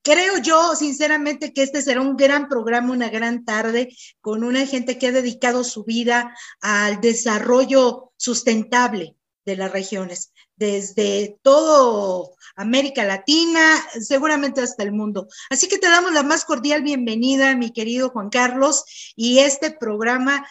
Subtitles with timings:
[0.04, 4.98] Creo yo, sinceramente, que este será un gran programa, una gran tarde, con una gente
[4.98, 9.16] que ha dedicado su vida al desarrollo sustentable
[9.46, 15.30] de las regiones, desde todo América Latina, seguramente hasta el mundo.
[15.50, 20.46] Así que te damos la más cordial bienvenida, mi querido Juan Carlos, y este programa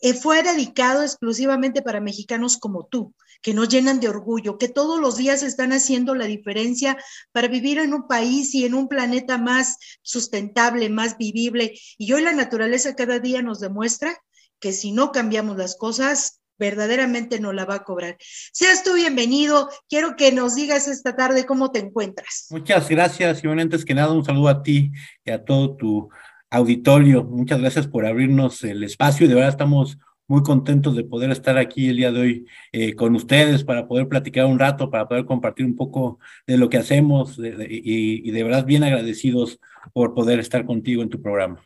[0.00, 5.00] eh, fue dedicado exclusivamente para mexicanos como tú que nos llenan de orgullo, que todos
[5.00, 6.96] los días están haciendo la diferencia
[7.32, 11.78] para vivir en un país y en un planeta más sustentable, más vivible.
[11.98, 14.16] Y hoy la naturaleza cada día nos demuestra
[14.60, 18.16] que si no cambiamos las cosas, verdaderamente no la va a cobrar.
[18.52, 19.68] Seas tú bienvenido.
[19.88, 22.46] Quiero que nos digas esta tarde cómo te encuentras.
[22.50, 24.90] Muchas gracias, y antes que nada, un saludo a ti
[25.24, 26.08] y a todo tu
[26.50, 27.24] auditorio.
[27.24, 29.98] Muchas gracias por abrirnos el espacio y de verdad estamos
[30.28, 34.08] muy contentos de poder estar aquí el día de hoy eh, con ustedes para poder
[34.08, 38.64] platicar un rato, para poder compartir un poco de lo que hacemos y, de verdad
[38.64, 39.60] bien agradecidos
[39.92, 41.64] por poder estar contigo en tu programa.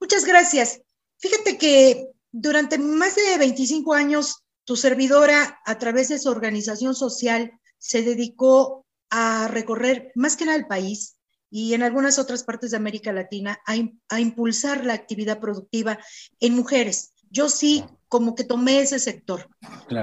[0.00, 0.80] Muchas gracias.
[1.18, 7.52] Fíjate que durante más de 25 años, tu servidora, a través de su organización social,
[7.78, 11.16] se dedicó a recorrer más que nada el país
[11.50, 15.98] y en algunas otras partes de América Latina a impulsar la actividad productiva
[16.40, 19.46] en mujeres yo sí como que tomé ese sector.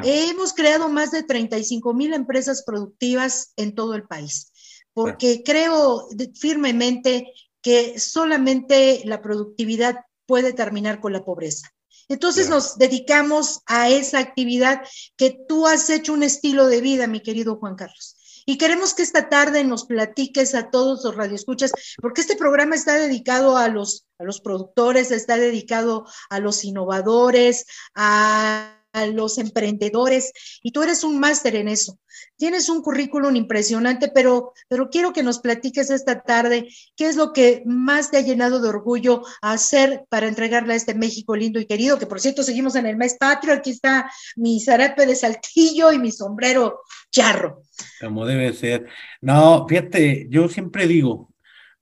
[0.04, 4.52] Hemos creado más de 35 mil empresas productivas en todo el país,
[4.94, 6.08] porque creo
[6.40, 9.96] firmemente que solamente la productividad
[10.28, 11.70] puede terminar con la pobreza.
[12.08, 14.82] Entonces nos dedicamos a esa actividad
[15.16, 18.18] que tú has hecho un estilo de vida, mi querido Juan Carlos.
[18.46, 21.72] Y queremos que esta tarde nos platiques a todos los radioescuchas,
[22.02, 27.66] porque este programa está dedicado a los, a los productores, está dedicado a los innovadores,
[27.96, 30.32] a, a los emprendedores,
[30.62, 32.00] y tú eres un máster en eso.
[32.38, 37.34] Tienes un currículum impresionante, pero, pero quiero que nos platiques esta tarde qué es lo
[37.34, 41.66] que más te ha llenado de orgullo hacer para entregarle a este México lindo y
[41.66, 45.92] querido, que por cierto seguimos en el mes patrio, aquí está mi zarape de saltillo
[45.92, 46.82] y mi sombrero
[47.12, 47.64] charro.
[48.00, 48.88] Como debe ser.
[49.22, 51.33] No, fíjate, yo siempre digo,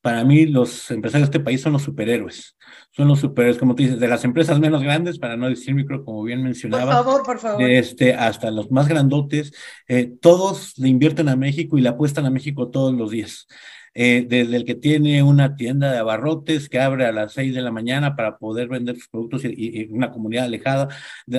[0.01, 2.57] para mí los empresarios de este país son los superhéroes.
[2.91, 6.03] Son los superhéroes, como tú dices, de las empresas menos grandes, para no decir micro,
[6.03, 6.85] como bien mencionaba.
[6.85, 7.61] Por favor, por favor.
[7.63, 9.53] Este, hasta los más grandotes,
[9.87, 13.47] eh, todos le invierten a México y le apuestan a México todos los días.
[13.93, 17.61] Eh, desde el que tiene una tienda de abarrotes que abre a las seis de
[17.61, 20.87] la mañana para poder vender sus productos y, una comunidad alejada,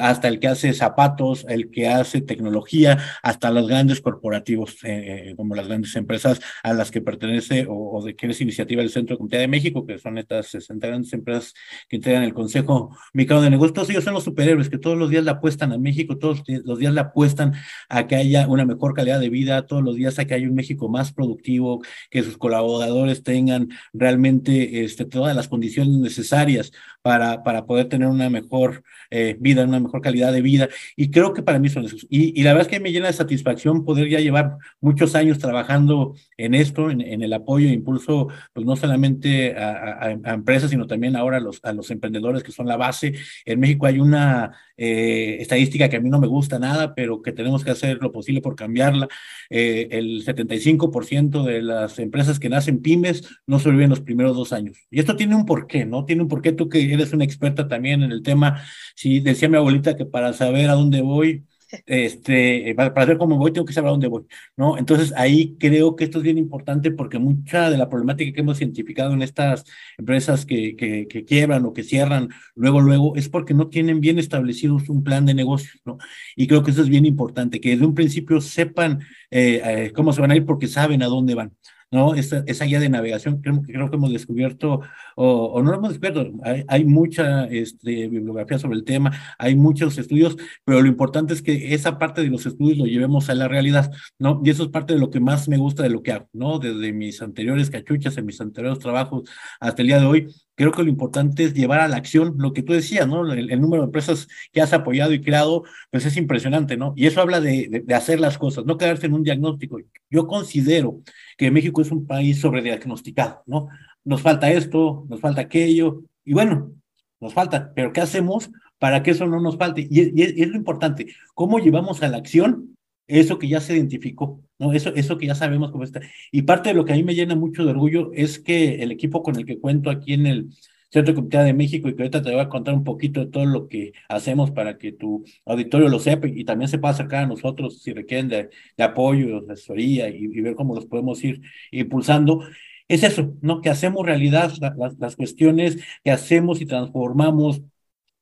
[0.02, 5.34] hasta el que hace zapatos, el que hace tecnología, hasta los grandes corporativos, eh, eh,
[5.34, 9.14] como las grandes empresas a las que pertenece o, de que es iniciativa del Centro
[9.14, 11.54] de Comunidad de México, que son estas 60 grandes empresas
[11.88, 13.74] que integran el Consejo Mexicano de Negocios.
[13.74, 16.78] Todos ellos son los superhéroes que todos los días le apuestan a México, todos los
[16.78, 17.54] días le apuestan
[17.88, 20.54] a que haya una mejor calidad de vida, todos los días a que haya un
[20.54, 26.72] México más productivo, que sus colaboradores tengan realmente este, todas las condiciones necesarias
[27.02, 30.68] para, para poder tener una mejor eh, vida, una mejor calidad de vida.
[30.96, 32.04] Y creo que para mí son esos.
[32.10, 35.38] Y, y, la verdad es que me llena de satisfacción poder ya llevar muchos años
[35.38, 40.70] trabajando en esto, en, en el apoyo e impulso, pues no solamente a, a, empresas,
[40.70, 43.14] sino también ahora los, a los emprendedores que son la base.
[43.44, 44.52] En México hay una
[44.84, 48.10] eh, estadística que a mí no me gusta nada, pero que tenemos que hacer lo
[48.10, 49.06] posible por cambiarla.
[49.48, 54.76] Eh, el 75% de las empresas que nacen pymes no sobreviven los primeros dos años.
[54.90, 56.04] Y esto tiene un porqué, ¿no?
[56.04, 58.60] Tiene un porqué tú que eres una experta también en el tema.
[58.96, 61.44] Si decía mi abuelita que para saber a dónde voy,
[61.86, 64.24] este, para, para, ver cómo voy, tengo que saber a dónde voy,
[64.56, 64.78] ¿no?
[64.78, 68.60] Entonces, ahí creo que esto es bien importante porque mucha de la problemática que hemos
[68.60, 69.64] identificado en estas
[69.98, 74.18] empresas que, que, que quiebran o que cierran luego, luego, es porque no tienen bien
[74.18, 75.98] establecidos un plan de negocios, ¿no?
[76.36, 80.12] Y creo que eso es bien importante, que desde un principio sepan eh, eh, cómo
[80.12, 81.52] se van a ir porque saben a dónde van.
[81.92, 82.14] ¿No?
[82.14, 84.80] Esa, esa guía de navegación creo, creo que hemos descubierto,
[85.14, 90.36] o, no hemos descubierto, hay, hay mucha este, bibliografía sobre el tema, hay muchos estudios,
[90.64, 93.92] pero lo importante es que esa parte de los estudios lo llevemos a la realidad,
[94.18, 94.40] ¿no?
[94.44, 96.58] Y eso es parte de lo que más me gusta de lo que hago, ¿no?
[96.58, 99.28] Desde mis anteriores cachuchas, en mis anteriores trabajos
[99.60, 102.52] hasta el día de hoy, creo que lo importante es llevar a la acción lo
[102.52, 103.32] que tú decías, ¿no?
[103.32, 106.92] El, el, número de empresas que has apoyado y creado, pues es impresionante, ¿no?
[106.96, 109.78] Y eso habla de, de, hacer las cosas, no quedarse en un diagnóstico.
[110.10, 111.00] Yo considero
[111.36, 113.68] que México es un país sobrediagnosticado, ¿no?
[114.04, 116.72] Nos falta esto, nos falta aquello, y bueno,
[117.20, 119.86] nos falta, pero ¿qué hacemos para que eso no nos falte?
[119.88, 122.71] Y es lo importante, ¿cómo llevamos a la acción
[123.20, 124.72] eso que ya se identificó, ¿no?
[124.72, 126.00] Eso, eso que ya sabemos cómo está.
[126.30, 128.90] Y parte de lo que a mí me llena mucho de orgullo es que el
[128.92, 130.50] equipo con el que cuento aquí en el
[130.92, 133.46] Centro Comunidad de México y que ahorita te voy a contar un poquito de todo
[133.46, 137.26] lo que hacemos para que tu auditorio lo sepa y también se pueda acercar a
[137.26, 142.44] nosotros si requieren de, apoyo, de asesoría y, ver cómo los podemos ir impulsando.
[142.88, 143.62] Es eso, ¿no?
[143.62, 147.62] Que hacemos realidad la, las cuestiones que hacemos y transformamos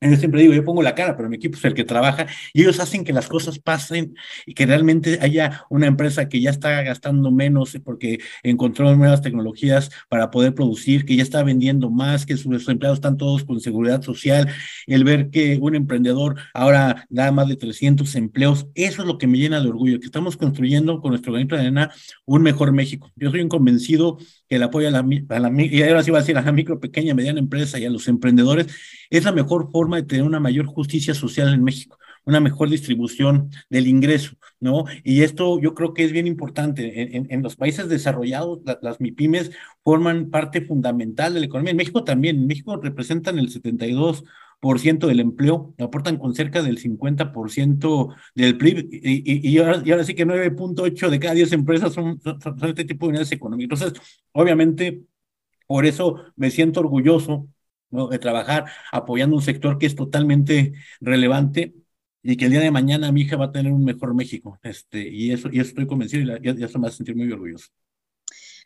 [0.00, 2.62] yo siempre digo, yo pongo la cara, pero mi equipo es el que trabaja y
[2.62, 4.14] ellos hacen que las cosas pasen
[4.46, 9.90] y que realmente haya una empresa que ya está gastando menos porque encontró nuevas tecnologías
[10.08, 14.02] para poder producir, que ya está vendiendo más, que sus empleados están todos con seguridad
[14.02, 14.48] social,
[14.86, 19.26] el ver que un emprendedor ahora da más de 300 empleos, eso es lo que
[19.26, 21.90] me llena de orgullo, que estamos construyendo con nuestro granito de arena
[22.24, 23.10] un mejor México.
[23.16, 24.18] Yo soy un convencido
[24.50, 26.80] el apoyo a la, a la y ahora sí va a decir a la micro,
[26.80, 28.66] pequeña, mediana empresa y a los emprendedores
[29.08, 33.50] es la mejor forma de tener una mayor justicia social en México, una mejor distribución
[33.70, 34.84] del ingreso, ¿no?
[35.04, 37.16] Y esto yo creo que es bien importante.
[37.16, 39.52] En, en, los países desarrollados, la, las MIPIMES
[39.84, 41.70] forman parte fundamental de la economía.
[41.70, 44.26] En México también, en México representan el 72 por
[44.78, 50.04] ciento del empleo, aportan con cerca del 50% del PIB y, y, ahora, y, ahora,
[50.04, 53.80] sí que 9.8 de cada 10 empresas son, son, este tipo de unidades económicas.
[53.80, 54.02] Entonces,
[54.32, 55.02] obviamente,
[55.66, 57.48] por eso me siento orgulloso
[57.90, 61.74] de trabajar apoyando un sector que es totalmente relevante
[62.22, 64.58] y que el día de mañana mi hija va a tener un mejor México.
[64.62, 67.30] Este, y eso, y eso estoy convencido y, la, y eso me hace sentir muy
[67.32, 67.68] orgulloso.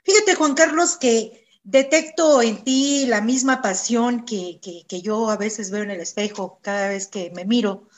[0.05, 5.71] Fíjate, Juan Carlos, que detecto en ti la misma pasión que, que, yo a veces
[5.71, 7.89] veo en el espejo cada vez que me miro,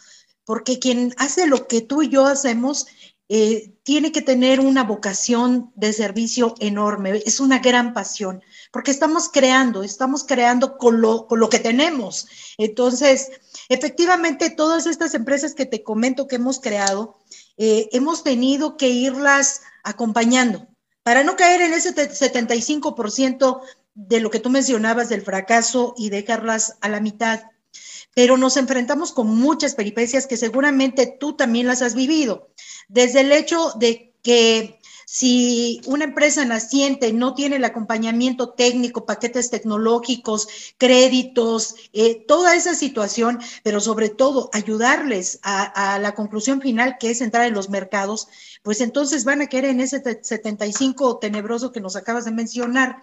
[0.44, 2.86] porque quien hace lo que tú y yo hacemos
[3.28, 8.40] eh, tiene que tener una vocación de servicio enorme, es una gran pasión,
[8.70, 12.28] porque estamos creando, estamos creando con lo, con lo que tenemos.
[12.58, 13.32] Entonces,
[13.68, 17.18] efectivamente, todas estas empresas que te comento que hemos creado,
[17.56, 20.68] eh, hemos tenido que irlas acompañando
[21.06, 23.60] para no caer en ese 75%
[23.94, 27.44] de lo que tú mencionabas del fracaso y dejarlas a la mitad.
[28.12, 32.48] Pero nos enfrentamos con muchas peripecias que seguramente tú también las has vivido
[32.88, 34.80] desde el hecho de que
[35.18, 40.46] si una empresa naciente no tiene el acompañamiento técnico, paquetes tecnológicos,
[40.76, 47.08] créditos, eh, toda esa situación, pero sobre todo ayudarles a, a, la conclusión final que
[47.08, 48.28] es entrar en los mercados,
[48.62, 53.00] pues entonces van a querer en ese 75 tenebroso que nos acabas de mencionar.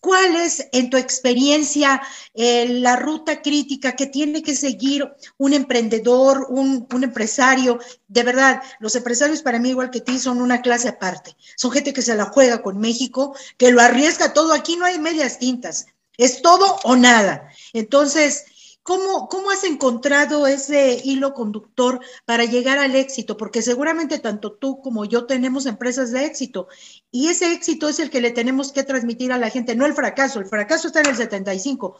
[0.00, 2.00] ¿Cuál es, en tu experiencia,
[2.34, 7.78] eh, la ruta crítica que tiene que seguir un emprendedor, un, un, empresario?
[8.08, 11.36] De verdad, los empresarios para mí, igual que ti, son una clase aparte.
[11.56, 14.54] Son gente que se la juega con México, que lo arriesga todo.
[14.54, 15.86] Aquí no hay medias tintas.
[16.16, 17.50] Es todo o nada.
[17.74, 18.46] Entonces,
[18.90, 23.36] ¿Cómo, ¿Cómo has encontrado ese hilo conductor para llegar al éxito?
[23.36, 26.66] Porque seguramente tanto tú como yo tenemos empresas de éxito
[27.12, 29.94] y ese éxito es el que le tenemos que transmitir a la gente, no el
[29.94, 30.40] fracaso.
[30.40, 31.98] El fracaso está en el 75,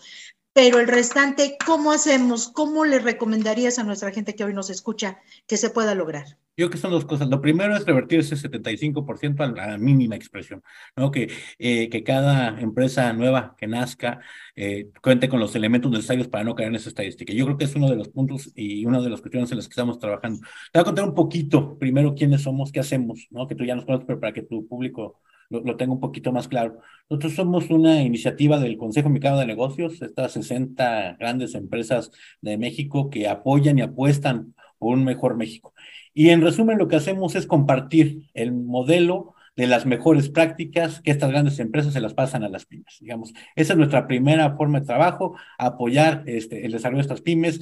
[0.62, 2.48] pero el restante, ¿cómo hacemos?
[2.48, 6.26] ¿Cómo le recomendarías a nuestra gente que hoy nos escucha que se pueda lograr?
[6.54, 7.30] Yo creo que son dos cosas.
[7.30, 10.62] Lo primero es revertir ese 75% a la mínima expresión,
[10.96, 11.10] ¿no?
[11.10, 14.20] Que, eh, cada empresa nueva que nazca
[14.54, 17.32] eh, cuente con los elementos necesarios para no caer en esa estadística.
[17.32, 19.66] Yo creo que es uno de los puntos y una de las cuestiones en las
[19.66, 20.40] que estamos trabajando.
[20.40, 23.46] Te voy a contar un poquito, primero, quiénes somos, qué hacemos, ¿no?
[23.46, 26.32] Que tú ya nos conoces, pero para que tu público lo, lo tenga un poquito
[26.32, 26.78] más claro.
[27.10, 33.10] Nosotros somos una iniciativa del Consejo Mexicano de Negocios, estas 60 grandes empresas de México
[33.10, 35.74] que apoyan y apuestan por un mejor México.
[36.14, 41.10] Y en resumen, lo que hacemos es compartir el modelo de las mejores prácticas que
[41.10, 42.96] estas grandes empresas se las pasan a las pymes.
[42.98, 47.60] Digamos, esa es nuestra primera forma de trabajo, apoyar este, el desarrollo de estas pymes,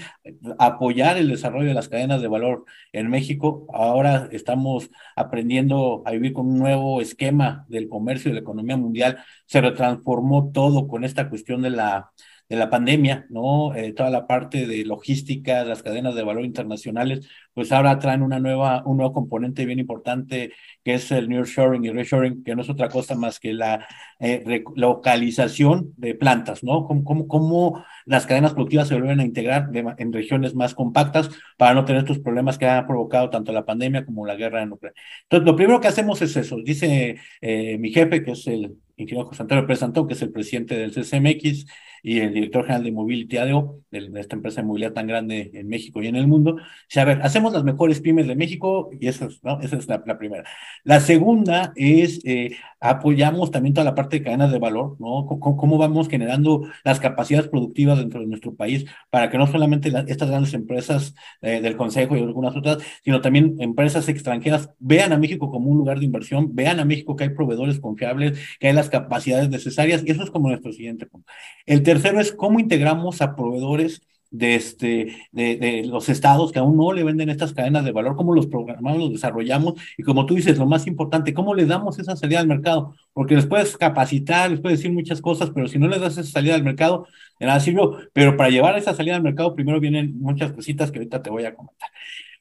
[0.61, 3.67] apoyar el desarrollo de las cadenas de valor en México.
[3.75, 8.77] Ahora estamos aprendiendo a vivir con un nuevo esquema del comercio y de la economía
[8.77, 9.19] mundial.
[9.47, 12.13] Se retransformó todo con esta cuestión de la
[12.49, 13.75] de la pandemia, ¿no?
[13.75, 18.41] Eh, toda la parte de logística, las cadenas de valor internacionales, pues ahora traen una
[18.41, 20.53] nueva, un nuevo componente bien importante
[20.83, 23.87] que es el nearshoring y reshoring, que no es otra cosa más que la
[24.19, 26.87] eh, localización de plantas, ¿no?
[26.87, 31.85] Cómo, cómo, las cadenas productivas se vuelven a integrar en regiones más compactas para no
[31.85, 35.01] tener estos problemas que ha provocado tanto la pandemia como la guerra en Ucrania.
[35.25, 36.57] Entonces, lo primero que hacemos es eso.
[36.65, 40.77] Dice eh, mi jefe, que es el ingeniero José Antonio Pérez que es el presidente
[40.77, 41.67] del CCMX
[42.03, 45.69] y el director general de Mobility ADO, de esta empresa de movilidad tan grande en
[45.69, 46.57] México y en el mundo.
[46.89, 49.61] Dice, a ver, hacemos las mejores pymes de México y esa es, ¿no?
[49.61, 50.45] esa es la, primera.
[50.85, 55.27] La segunda es, eh, apoyamos también toda la parte de cadenas de valor, ¿no?
[55.27, 60.29] cómo, vamos generando las capacidades productivas dentro de nuestro país para que no solamente estas
[60.29, 65.51] grandes empresas eh, del Consejo y algunas otras, sino también empresas extranjeras vean a México
[65.51, 68.91] como un lugar de inversión, vean a México que hay proveedores confiables, que hay las
[68.91, 71.31] capacidades necesarias, y eso es como nuestro siguiente punto.
[71.67, 76.93] El tercero es cómo integramos a proveedores de, este, de, los estados que aún no
[76.93, 80.59] le venden estas cadenas de valor, cómo los programamos, los desarrollamos y como tú dices,
[80.59, 84.61] lo más importante, cómo le damos esa salida al mercado, porque les puedes capacitar, les
[84.61, 87.07] puedes decir muchas cosas, pero si no les das esa salida al mercado,
[87.41, 90.99] de nada sirvió, pero para llevar esa salida al mercado primero vienen muchas cositas que
[90.99, 91.89] ahorita te voy a comentar.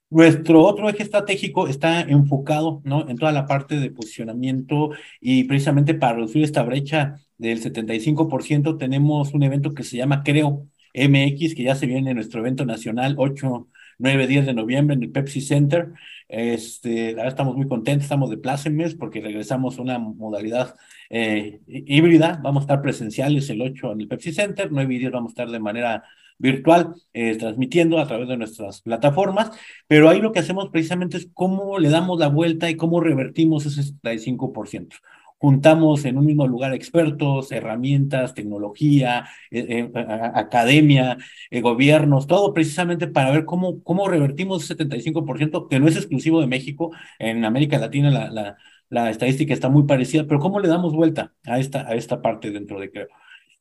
[0.09, 3.09] Nuestro otro eje estratégico está enfocado ¿no?
[3.09, 9.33] en toda la parte de posicionamiento y precisamente para reducir esta brecha del 75% tenemos
[9.33, 13.15] un evento que se llama Creo, MX, que ya se viene en nuestro evento nacional
[13.17, 13.67] 8,
[13.99, 15.91] 9, 10 de noviembre en el Pepsi Center.
[16.29, 20.75] Este, ahora estamos muy contentos, estamos de plácemes porque regresamos a una modalidad
[21.09, 22.39] eh, híbrida.
[22.41, 25.33] Vamos a estar presenciales el 8 en el Pepsi Center, 9 y 10 vamos a
[25.33, 26.03] estar de manera
[26.37, 29.51] virtual, eh, transmitiendo a través de nuestras plataformas,
[29.87, 33.65] pero ahí lo que hacemos precisamente es cómo le damos la vuelta y cómo revertimos
[33.65, 34.95] ese 75%
[35.39, 39.91] juntamos en un mismo lugar expertos, herramientas, tecnología, eh, eh,
[40.33, 41.17] academia,
[41.61, 46.47] gobiernos, todo precisamente para ver cómo, cómo revertimos ese 75%, que no es exclusivo de
[46.47, 48.57] México, en América Latina la, la,
[48.89, 52.51] la estadística está muy parecida, pero cómo le damos vuelta a esta, a esta parte
[52.51, 53.07] dentro de Creo.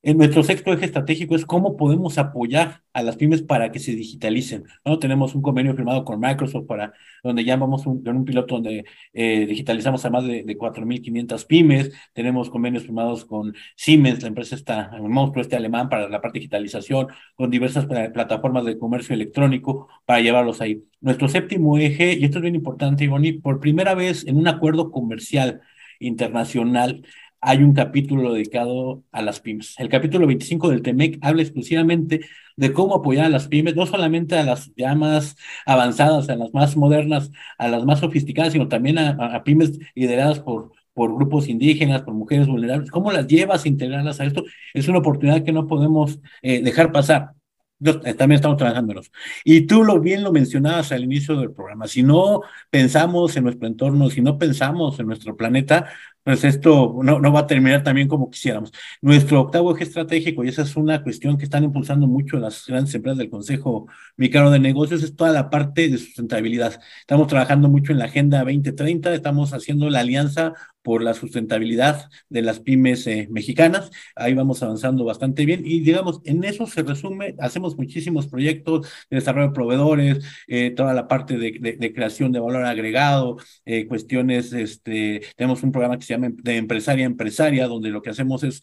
[0.07, 3.91] En nuestro sexto eje estratégico es cómo podemos apoyar a las pymes para que se
[3.91, 4.63] digitalicen.
[4.85, 5.01] ¿no?
[5.01, 6.93] Tenemos un convenio firmado con Microsoft para
[7.25, 11.93] donde ya vamos un, un piloto donde eh, digitalizamos a más de, de 4.500 pymes.
[12.13, 16.39] Tenemos convenios firmados con Siemens, la empresa está, el monstruo este alemán para la parte
[16.39, 20.85] de digitalización, con diversas plataformas de comercio electrónico para llevarlos ahí.
[21.01, 24.93] Nuestro séptimo eje, y esto es bien importante, Ivonne, por primera vez en un acuerdo
[24.93, 25.63] comercial
[25.99, 27.03] internacional,
[27.47, 29.77] hay un capítulo dedicado a las pymes.
[29.79, 32.27] El capítulo 25 del TEMEC habla exclusivamente
[32.57, 36.53] de cómo apoyar a las pymes, no solamente a las ya más avanzadas, a las
[36.53, 42.03] más modernas, a las más sofisticadas, sino también a, pymes lideradas por, por grupos indígenas,
[42.03, 42.91] por mujeres vulnerables.
[42.91, 44.45] ¿Cómo las llevas a integrarlas a esto?
[44.75, 47.37] Es una oportunidad que no podemos eh, dejar pasar.
[47.85, 49.11] Eh, también estamos eso.
[49.45, 51.87] Y tú lo bien lo mencionabas al inicio del programa.
[51.87, 55.91] Si no pensamos en nuestro entorno, si no pensamos en nuestro planeta,
[56.27, 58.73] pues esto no, no va a terminar también como quisiéramos.
[59.01, 62.93] Nuestro octavo eje estratégico, y esa es una cuestión que están impulsando mucho las grandes
[62.97, 66.81] empresas del Consejo Mexicano de Negocios, es toda la parte de sustentabilidad.
[66.99, 70.55] Estamos trabajando mucho en la Agenda 2030, estamos haciendo la alianza
[70.87, 73.91] por la sustentabilidad de las pymes eh, mexicanas.
[74.15, 79.17] Ahí vamos avanzando bastante bien y digamos, en eso se resume, hacemos muchísimos proyectos de
[79.17, 84.53] desarrollo de proveedores, eh, toda la parte de, de, creación de valor agregado, eh, cuestiones,
[84.53, 88.45] este, tenemos un programa que se llama de empresaria a empresaria, donde lo que hacemos
[88.45, 88.63] es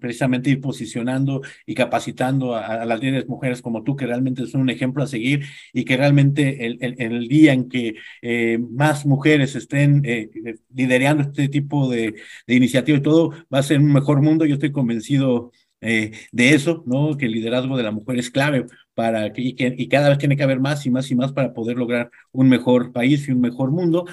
[0.00, 4.70] precisamente ir posicionando y capacitando a, las líderes mujeres como tú, que realmente son un
[4.70, 7.94] ejemplo a seguir y que realmente el, el, día en que
[8.70, 10.02] más mujeres estén
[10.74, 12.14] liderando este tipo de,
[12.46, 14.44] iniciativa y todo, va a ser un mejor mundo.
[14.44, 17.16] Yo estoy convencido eh, de eso, ¿no?
[17.16, 20.36] Que el liderazgo de la mujer es clave para que que y cada vez tiene
[20.36, 23.40] que haber más y más y más para poder lograr un mejor país y un
[23.40, 24.06] mejor mundo.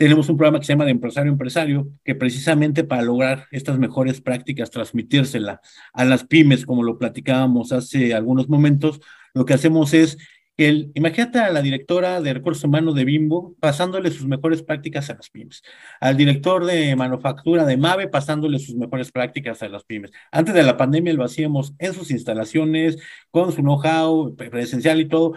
[0.00, 4.22] Tenemos un programa que se llama de empresario empresario, que precisamente para lograr estas mejores
[4.22, 5.60] prácticas, transmitírsela
[5.92, 9.02] a las pymes, como lo platicábamos hace algunos momentos,
[9.34, 10.16] lo que hacemos es
[10.56, 15.16] el, imagínate a la directora de recursos humanos de Bimbo pasándole sus mejores prácticas a
[15.16, 15.62] las pymes,
[16.00, 20.12] al director de manufactura de Mave pasándole sus mejores prácticas a las pymes.
[20.32, 22.96] Antes de la pandemia lo hacíamos en sus instalaciones,
[23.30, 25.34] con su know-how presencial y todo.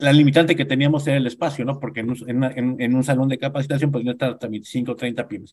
[0.00, 1.78] La limitante que teníamos era el espacio, ¿no?
[1.78, 5.52] Porque en un, en, un salón de capacitación podían estar hasta 25 o 30 pymes.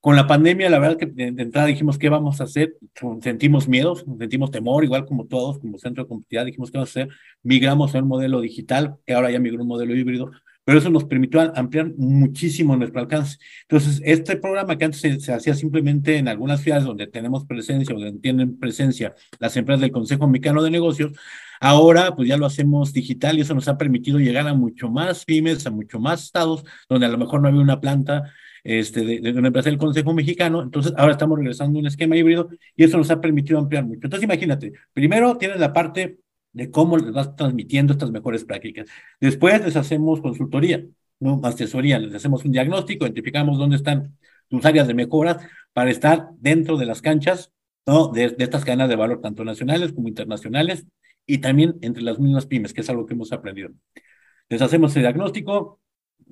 [0.00, 2.76] Con la pandemia, la verdad que de, entrada dijimos, ¿qué vamos a hacer?
[3.20, 7.00] Sentimos miedo, sentimos temor, igual como todos, como centro de competitividad, dijimos, ¿qué vamos a
[7.02, 7.14] hacer?
[7.42, 10.32] Migramos a un modelo digital, que ahora ya migró un modelo híbrido,
[10.64, 13.38] pero eso nos permitió ampliar muchísimo nuestro alcance.
[13.62, 18.20] Entonces, este programa que antes se, hacía simplemente en algunas ciudades donde tenemos presencia, donde
[18.20, 21.12] tienen presencia las empresas del Consejo Mexicano de Negocios,
[21.60, 25.24] ahora pues ya lo hacemos digital y eso nos ha permitido llegar a mucho más
[25.24, 28.32] pymes, a mucho más estados, donde a lo mejor no había una planta
[28.64, 30.62] este, de, de, una empresa del Consejo Mexicano.
[30.62, 34.02] Entonces, ahora estamos regresando a un esquema híbrido y eso nos ha permitido ampliar mucho.
[34.04, 36.21] Entonces, imagínate, primero tienes la parte
[36.52, 38.86] de cómo les vas transmitiendo estas mejores prácticas.
[39.20, 40.84] Después les hacemos consultoría,
[41.20, 41.40] ¿no?
[41.44, 44.16] asesoría, les hacemos un diagnóstico, identificamos dónde están
[44.48, 45.38] tus áreas de mejoras
[45.72, 47.52] para estar dentro de las canchas
[47.86, 48.08] ¿no?
[48.08, 50.86] de, de estas cadenas de valor, tanto nacionales como internacionales,
[51.26, 53.70] y también entre las mismas pymes, que es algo que hemos aprendido.
[54.48, 55.80] Les hacemos el diagnóstico,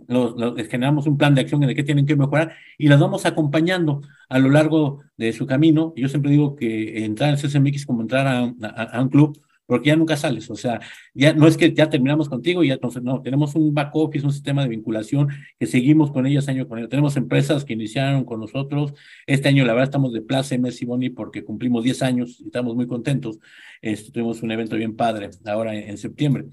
[0.09, 3.01] los, los, generamos un plan de acción en el que tienen que mejorar y las
[3.01, 5.93] vamos acompañando a lo largo de su camino.
[5.97, 9.41] Yo siempre digo que entrar al CSMX es como entrar a, a, a, un club,
[9.71, 10.51] porque ya nunca sales.
[10.51, 10.81] O sea,
[11.15, 14.27] ya no es que ya terminamos contigo y ya entonces no, tenemos un back office,
[14.27, 15.29] un sistema de vinculación
[15.61, 16.89] que seguimos con ellas año con año.
[16.89, 18.95] Tenemos empresas que iniciaron con nosotros.
[19.29, 22.75] Este año, la verdad, estamos de plaza MS Boni porque cumplimos 10 años y estamos
[22.75, 23.39] muy contentos.
[23.81, 26.47] Este, tuvimos un evento bien padre ahora en, en septiembre,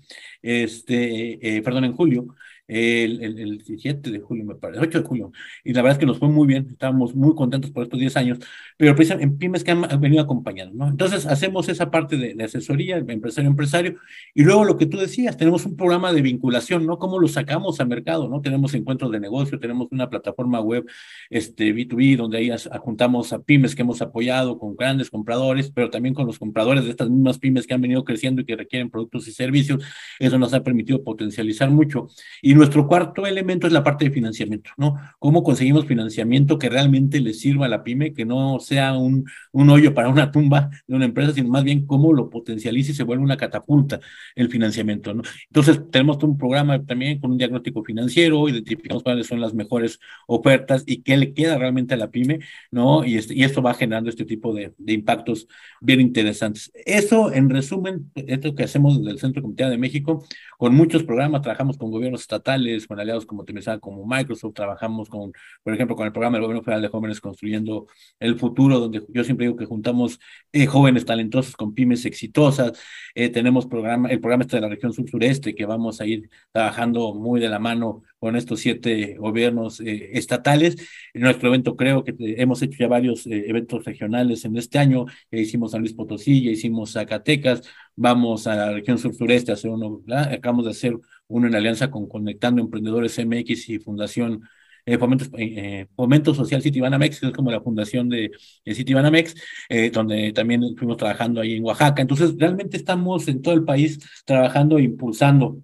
[0.43, 2.27] este, eh, perdón, en julio
[2.67, 5.31] el, el, el 17 de julio, me parece, 8 de julio,
[5.63, 8.17] y la verdad es que nos fue muy bien, estábamos muy contentos por estos 10
[8.17, 8.39] años,
[8.77, 10.89] pero precisamente en pymes que han, venido acompañando, ¿no?
[10.89, 13.95] Entonces hacemos esa parte de, de asesoría, empresario empresario,
[14.33, 16.99] y luego lo que tú decías, tenemos un programa de vinculación, ¿no?
[16.99, 18.41] ¿Cómo lo sacamos al mercado, ¿no?
[18.41, 20.85] Tenemos encuentros de negocio, tenemos una plataforma web,
[21.29, 26.13] este, B2B, donde ahí juntamos a pymes que hemos apoyado con grandes compradores, pero también
[26.13, 29.27] con los compradores de estas mismas pymes que han venido creciendo y que requieren productos
[29.27, 29.83] y servicios,
[30.19, 32.07] eso nos ha permitido potencializar mucho,
[32.41, 34.95] y nuestro cuarto elemento es la parte de financiamiento, ¿no?
[35.19, 39.69] ¿Cómo conseguimos financiamiento que realmente le sirva a la pyme, que no sea un, un
[39.69, 43.03] hoyo para una tumba de una empresa, sino más bien cómo lo potencializa y se
[43.03, 43.99] vuelve una catapulta
[44.35, 45.23] el financiamiento, ¿no?
[45.49, 50.83] Entonces, tenemos un programa también con un diagnóstico financiero, identificamos cuáles son las mejores ofertas
[50.85, 52.39] y qué le queda realmente a la pyme,
[52.71, 53.05] ¿no?
[53.05, 55.47] Y, este, esto va generando este tipo de, impactos
[55.81, 56.71] bien interesantes.
[56.85, 60.25] Eso, en resumen, esto que hacemos desde el Centro Comunidad de México,
[60.57, 62.46] con muchos programas, trabajamos con gobiernos estatales,
[62.87, 65.33] con aliados como te como Microsoft, trabajamos con,
[65.63, 67.87] por ejemplo, con el programa del Gobierno Federal de Jóvenes Construyendo
[68.19, 70.19] el Futuro, donde yo siempre digo que juntamos
[70.51, 72.79] eh, jóvenes talentosos con pymes exitosas,
[73.15, 77.13] eh, tenemos programa, el programa este de la región sur-sureste, que vamos a ir trabajando
[77.13, 80.75] muy de la mano con estos siete gobiernos eh, estatales.
[81.13, 85.05] En nuestro evento creo que hemos hecho ya varios eh, eventos regionales en este año,
[85.31, 87.61] ya hicimos San Luis Potosí, ya hicimos Zacatecas,
[87.95, 90.33] vamos a la región sur-sureste a hacer uno, ¿verdad?
[90.33, 94.43] acabamos de hacer uno en alianza con Conectando Emprendedores MX y Fundación
[94.87, 98.31] eh, Fomento, eh, Fomento Social Citibanamex, que es como la fundación de,
[98.65, 99.35] de Citibanamex,
[99.69, 102.01] eh, donde también fuimos trabajando ahí en Oaxaca.
[102.01, 105.61] Entonces, realmente estamos en todo el país trabajando e impulsando.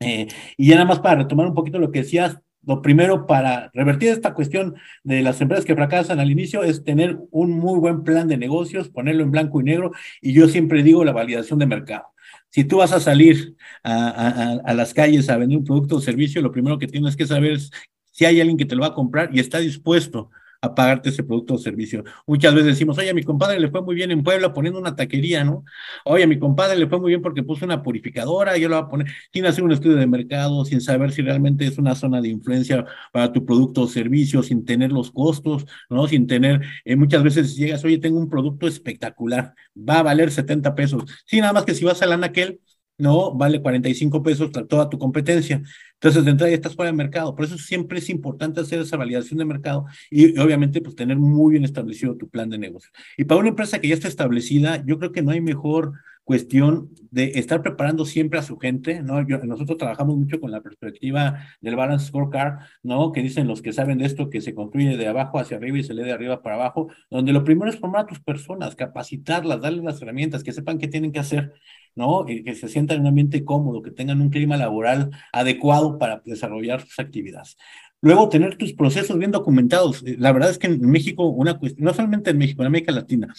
[0.00, 3.70] Eh, y ya nada más para retomar un poquito lo que decías, lo primero para
[3.74, 8.04] revertir esta cuestión de las empresas que fracasan al inicio es tener un muy buen
[8.04, 9.92] plan de negocios, ponerlo en blanco y negro,
[10.22, 12.09] y yo siempre digo la validación de mercado.
[12.50, 16.52] Si tú vas a salir a, las calles a vender un producto o servicio, lo
[16.52, 17.70] primero que tienes que saber es
[18.10, 20.30] si hay alguien que te lo va a comprar y está dispuesto
[20.62, 22.04] a pagarte ese producto o servicio.
[22.26, 24.94] Muchas veces decimos, oye, a mi compadre le fue muy bien en Puebla poniendo una
[24.94, 25.64] taquería, ¿no?
[26.04, 28.84] Oye, a mi compadre le fue muy bien porque puso una purificadora, yo lo voy
[28.84, 32.20] a poner, sin hacer un estudio de mercado, sin saber si realmente es una zona
[32.20, 36.06] de influencia para tu producto o servicio, sin tener los costos, ¿no?
[36.06, 40.74] Sin tener, eh, muchas veces llegas, oye, tengo un producto espectacular, va a valer 70
[40.74, 41.04] pesos.
[41.24, 42.60] Sí, nada más que si vas a la Anaquel,
[42.98, 45.62] no, vale 45 pesos toda tu competencia.
[46.00, 47.36] Entonces, de entrada ya estás fuera de mercado.
[47.36, 51.52] Por eso siempre es importante hacer esa validación de mercado y, obviamente, pues tener muy
[51.52, 52.90] bien establecido tu plan de negocio.
[53.18, 55.92] Y para una empresa que ya está establecida, yo creo que no hay mejor
[56.24, 59.20] cuestión de estar preparando siempre a su gente, ¿no?
[59.22, 63.10] nosotros trabajamos mucho con la perspectiva del balance scorecard, ¿no?
[63.10, 65.82] Que dicen los que saben de esto que se construye de abajo hacia arriba y
[65.82, 69.60] se lee de arriba para abajo, donde lo primero es formar a tus personas, capacitarlas,
[69.60, 71.52] darles las herramientas, que sepan qué tienen que hacer,
[71.96, 72.28] ¿no?
[72.28, 76.22] Y que se sientan en un ambiente cómodo, que tengan un clima laboral adecuado para
[76.24, 77.56] desarrollar sus actividades.
[78.02, 80.02] Luego, tener tus procesos bien documentados.
[80.06, 82.92] Eh, la verdad es que en México, una cuestión, no solamente en México, en América
[82.92, 83.34] Latina,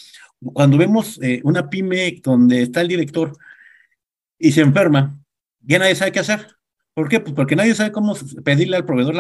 [0.54, 3.38] cuando vemos eh, una pyme donde está el director
[4.38, 5.20] y se enferma,
[5.62, 6.48] ya nadie sabe qué hacer.
[6.94, 7.22] ¿Por qué?
[7.22, 9.16] Pues porque nadie sabe cómo pedirle al proveedor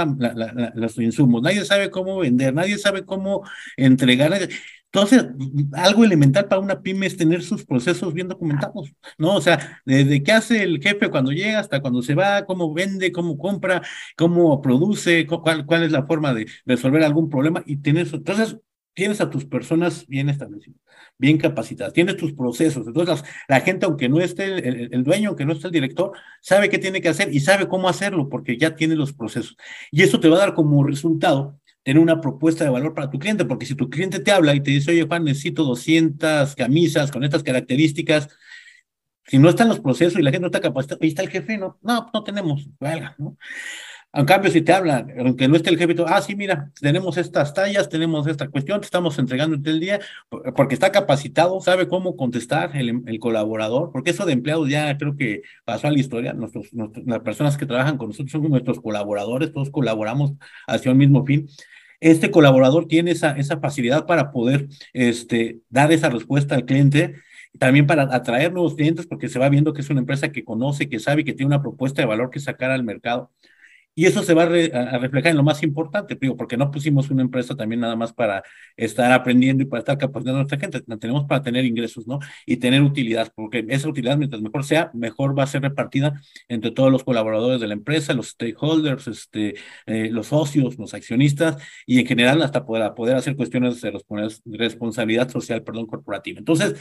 [0.75, 3.43] los insumos, nadie sabe cómo vender, nadie sabe cómo
[3.77, 4.33] entregar.
[4.93, 5.25] Entonces,
[5.73, 9.35] algo elemental para una pyme es tener sus procesos bien documentados, ¿no?
[9.35, 13.13] O sea, desde qué hace el jefe cuando llega hasta cuando se va, cómo vende,
[13.13, 13.81] cómo compra,
[14.17, 18.17] cómo produce, cuál, cuál es la forma de resolver algún problema y tener eso.
[18.17, 18.57] Entonces,
[18.93, 20.79] tienes a tus personas bien establecidas,
[21.17, 22.87] bien capacitadas, tienes tus procesos.
[22.87, 24.45] Entonces, la, gente, aunque no esté
[24.93, 27.89] el, dueño, aunque no esté el director, sabe qué tiene que hacer y sabe cómo
[27.89, 29.55] hacerlo porque ya tiene los procesos.
[29.91, 33.17] Y eso te va a dar como resultado tener una propuesta de valor para tu
[33.17, 37.11] cliente, porque si tu cliente te habla y te dice, oye, Juan, necesito 200 camisas
[37.11, 38.29] con estas características,
[39.25, 41.57] si no están los procesos y la gente no está capacitada, ahí está el jefe,
[41.57, 43.37] no, no, no tenemos, valga, ¿no?
[44.13, 47.53] En cambio, si te hablan, aunque no esté el jefe, ah, sí, mira, tenemos estas
[47.53, 50.01] tallas, tenemos esta cuestión, te estamos entregando el día,
[50.53, 55.43] porque está capacitado, sabe cómo contestar el, colaborador, porque eso de empleados ya creo que
[55.63, 56.67] pasó a la historia, nuestros,
[57.05, 60.33] las personas que trabajan con nosotros son nuestros colaboradores, todos colaboramos
[60.67, 61.47] hacia un mismo fin.
[62.01, 67.15] Este colaborador tiene esa, facilidad para poder este, dar esa respuesta al cliente
[67.59, 70.89] también para atraer nuevos clientes porque se va viendo que es una empresa que conoce,
[70.89, 73.31] que sabe, que tiene una propuesta de valor que sacar al mercado.
[73.93, 77.55] Y eso se va a, reflejar en lo más importante, porque no pusimos una empresa
[77.55, 78.41] también nada más para
[78.77, 82.19] estar aprendiendo y para estar capacitando a nuestra gente, la tenemos para tener ingresos, ¿no?
[82.45, 86.71] Y tener utilidad, porque esa utilidad, mientras mejor sea, mejor va a ser repartida entre
[86.71, 91.99] todos los colaboradores de la empresa, los stakeholders, este, eh, los socios, los accionistas, y
[91.99, 93.91] en general hasta poder, poder hacer cuestiones de
[94.57, 96.39] responsabilidad social, perdón, corporativa.
[96.39, 96.75] Entonces,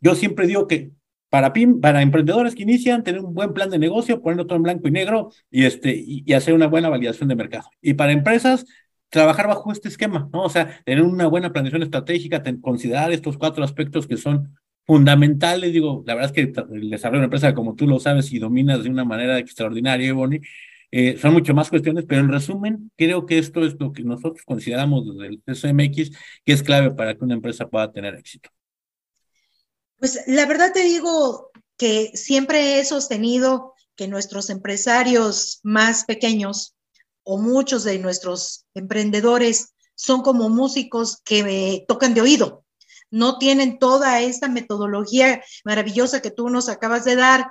[0.00, 0.92] yo siempre digo que
[1.28, 4.88] para, para emprendedores que inician, tener un buen plan de negocio, ponerlo todo en blanco
[4.88, 7.68] y negro y, este, y, hacer una buena validación de mercado.
[7.80, 8.66] Y para empresas,
[9.08, 10.42] trabajar bajo este esquema, ¿no?
[10.44, 15.72] O sea, tener una buena planeación estratégica, considerar estos cuatro aspectos que son fundamentales.
[15.72, 18.38] Digo, la verdad es que el desarrollo de una empresa, como tú lo sabes y
[18.38, 20.14] dominas de una manera extraordinaria,
[20.92, 24.42] eh, son mucho más cuestiones, pero en resumen, creo que esto es lo que nosotros
[24.44, 26.10] consideramos desde el CSMX
[26.44, 28.50] que es clave para que una empresa pueda tener éxito.
[29.98, 36.74] Pues la verdad te digo que siempre he sostenido que nuestros empresarios más pequeños
[37.22, 42.64] o muchos de nuestros emprendedores son como músicos que tocan de oído.
[43.10, 47.50] No tienen toda esta metodología maravillosa que tú nos acabas de dar,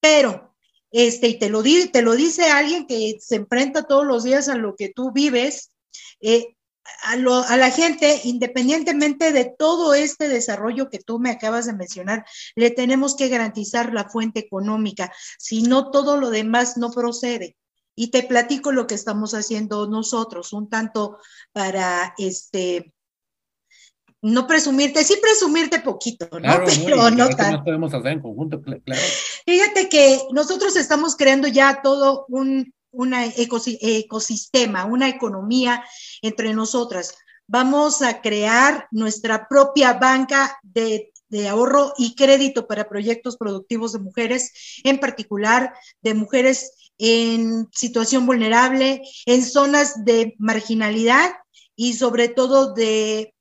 [0.00, 0.54] pero
[0.92, 4.56] este, y te lo, te lo dice alguien que se enfrenta todos los días a
[4.56, 5.70] lo que tú vives,
[6.20, 6.56] eh,
[7.02, 12.24] a, la gente, independientemente de todo este desarrollo que tú me acabas de mencionar,
[12.56, 17.56] le tenemos que garantizar la fuente económica, si no todo lo demás no procede.
[17.94, 21.18] Y te platico lo que estamos haciendo nosotros, un tanto
[21.52, 22.94] para este
[24.22, 26.60] no presumirte, sí presumirte poquito, ¿no?
[26.84, 27.64] Pero no tanto.
[27.64, 29.02] podemos hacer en conjunto, claro.
[29.46, 35.84] Fíjate que nosotros estamos creando ya todo un un ecosistema, una economía
[36.22, 37.14] entre nosotras.
[37.46, 43.98] Vamos a crear nuestra propia banca de, de, ahorro y crédito para proyectos productivos de
[43.98, 44.52] mujeres,
[44.84, 51.32] en particular de mujeres en situación vulnerable, en zonas de marginalidad
[51.74, 53.34] y sobre todo de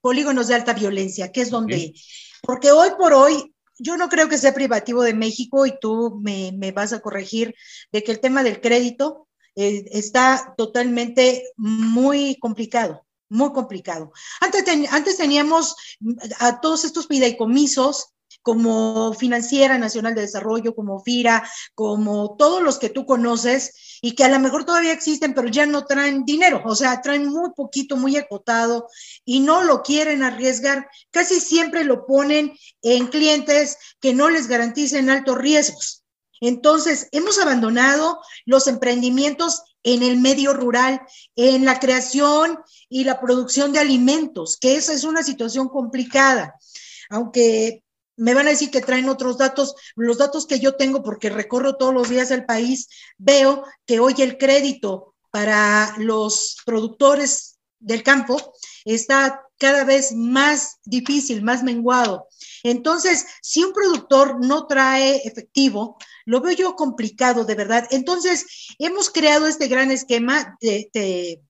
[0.00, 1.94] polígonos de alta violencia, que es donde,
[2.42, 6.72] porque hoy por hoy yo no creo que sea privativo de México y tú me,
[6.72, 7.54] vas a corregir
[7.92, 14.12] de que el tema del crédito eh, está totalmente muy complicado, muy complicado.
[14.40, 15.76] Antes, antes teníamos
[16.38, 22.88] a todos estos fideicomisos como Financiera Nacional de Desarrollo, como FIRA, como todos los que
[22.88, 26.74] tú conoces y que a lo mejor todavía existen, pero ya no traen dinero, o
[26.74, 28.88] sea, traen muy poquito, muy acotado
[29.24, 30.88] y no lo quieren arriesgar.
[31.10, 36.04] Casi siempre lo ponen en clientes que no les garanticen altos riesgos.
[36.40, 41.00] Entonces, hemos abandonado los emprendimientos en el medio rural,
[41.34, 46.54] en la creación y la producción de alimentos, que esa es una situación complicada.
[47.10, 47.82] Aunque
[48.18, 51.76] me van a decir que traen otros datos, los datos que yo tengo porque recorro
[51.76, 58.52] todos los días el país, veo que hoy el crédito para los productores del campo
[58.84, 62.28] está cada vez más difícil, más menguado.
[62.62, 67.86] Entonces, si un productor no trae efectivo, lo veo yo complicado, de verdad.
[67.90, 71.40] Entonces, hemos creado este gran esquema, te,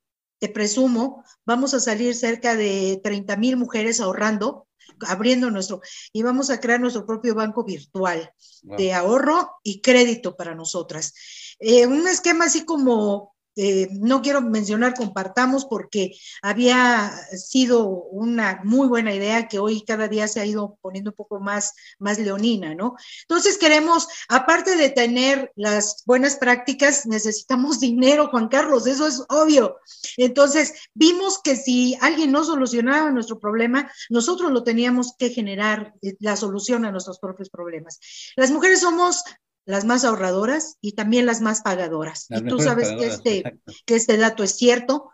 [0.54, 4.67] presumo, vamos a salir cerca de 30 mil mujeres ahorrando
[5.06, 5.80] abriendo nuestro,
[6.12, 8.32] y vamos a crear nuestro propio banco virtual
[8.62, 11.14] de ahorro y crédito para nosotras.
[11.58, 18.86] Eh, un esquema así como eh, no quiero mencionar compartamos porque había sido una muy
[18.86, 22.76] buena idea que hoy cada día se ha ido poniendo un poco más, más leonina,
[22.76, 22.94] ¿no?
[23.22, 29.78] Entonces queremos, aparte de tener las buenas prácticas, necesitamos dinero, Juan Carlos, eso es obvio.
[30.16, 36.14] Entonces vimos que si alguien no solucionaba nuestro problema, nosotros lo teníamos que generar eh,
[36.20, 37.98] la solución a nuestros propios problemas.
[38.36, 39.24] Las mujeres somos
[39.68, 42.26] las más ahorradoras y también las más pagadoras.
[42.31, 45.11] y tú sabes que, este, que este dato es cierto.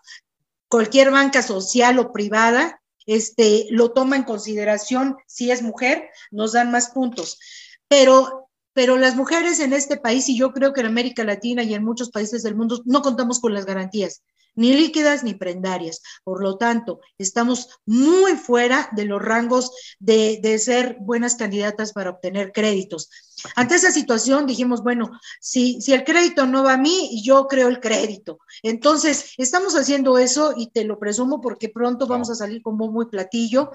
[0.68, 6.70] Cualquier banca social o privada este, lo toma en consideración si es mujer, nos dan
[6.70, 7.40] más puntos.
[7.88, 11.74] Pero, pero las mujeres en este país, y yo creo que en América Latina y
[11.74, 14.22] en muchos países del mundo, no contamos con las garantías
[14.54, 16.02] ni líquidas ni prendarias.
[16.24, 22.10] Por lo tanto, estamos muy fuera de los rangos de, de, ser buenas candidatas para
[22.10, 23.10] obtener créditos.
[23.56, 27.68] Ante esa situación dijimos, bueno, si, si el crédito no va a mí, yo creo
[27.68, 28.38] el crédito.
[28.62, 33.06] Entonces, estamos haciendo eso y te lo presumo porque pronto vamos a salir como muy
[33.06, 33.70] platillo,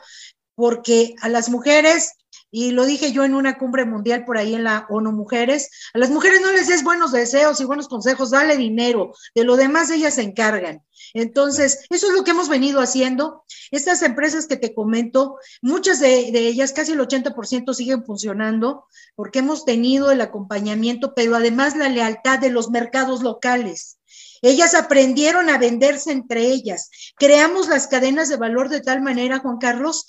[0.60, 2.18] porque a las mujeres
[2.52, 6.00] y lo dije yo en una cumbre mundial por ahí en la ONU Mujeres, a
[6.00, 9.90] las mujeres no les des buenos deseos y buenos consejos, dale dinero, de lo demás
[9.90, 10.84] ellas se encargan.
[11.14, 13.46] Entonces, eso es lo que hemos venido haciendo.
[13.72, 19.40] Estas empresas que te comento, muchas de, de ellas, casi el 80% siguen funcionando porque
[19.40, 24.00] hemos tenido el acompañamiento, pero además la lealtad de los mercados locales.
[24.42, 26.90] Ellas aprendieron a venderse entre ellas.
[27.18, 30.06] Creamos las cadenas de valor de tal manera, Juan Carlos,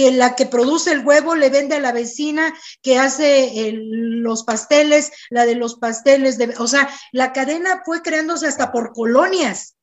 [0.00, 5.12] que la que produce el huevo le vende a la vecina que hace los pasteles,
[5.28, 9.76] la de los pasteles, de, o sea, la cadena fue creándose hasta por colonias.